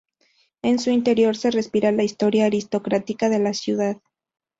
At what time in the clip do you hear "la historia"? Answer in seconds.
1.91-2.47